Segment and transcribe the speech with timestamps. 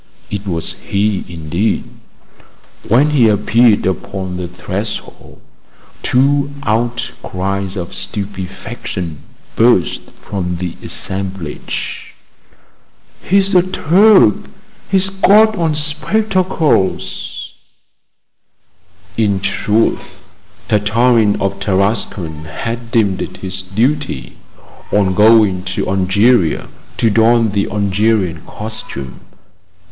[0.31, 1.83] It was he indeed.
[2.87, 5.39] When he appeared upon the threshold,
[6.01, 9.19] two outcries of stupefaction
[9.55, 12.15] burst from the assemblage:
[13.21, 14.37] "He's a Turk!"
[14.89, 17.53] "He's got on spectacles!"
[19.17, 20.27] In truth,
[20.67, 24.37] Tartarin of Tarascon had deemed it his duty,
[24.91, 29.19] on going to Algeria, to don the Algerian costume.